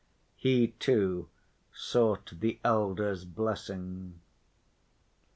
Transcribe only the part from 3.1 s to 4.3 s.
blessing.